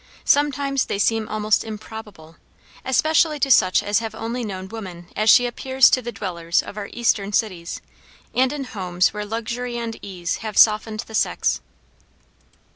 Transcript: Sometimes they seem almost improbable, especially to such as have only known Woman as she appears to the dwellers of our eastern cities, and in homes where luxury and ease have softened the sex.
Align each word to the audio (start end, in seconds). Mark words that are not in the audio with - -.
Sometimes 0.25 0.85
they 0.85 0.97
seem 0.97 1.29
almost 1.29 1.63
improbable, 1.63 2.35
especially 2.83 3.39
to 3.41 3.51
such 3.51 3.83
as 3.83 3.99
have 3.99 4.15
only 4.15 4.43
known 4.43 4.67
Woman 4.67 5.05
as 5.15 5.29
she 5.29 5.45
appears 5.45 5.91
to 5.91 6.01
the 6.01 6.11
dwellers 6.11 6.63
of 6.63 6.75
our 6.75 6.89
eastern 6.91 7.33
cities, 7.33 7.81
and 8.33 8.51
in 8.51 8.63
homes 8.63 9.13
where 9.13 9.25
luxury 9.25 9.77
and 9.77 9.99
ease 10.01 10.37
have 10.37 10.57
softened 10.57 11.01
the 11.01 11.13
sex. 11.13 11.61